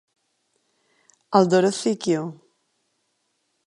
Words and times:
El 1.41 1.51
'Dorothy 1.51 1.95
Q. 2.07 2.27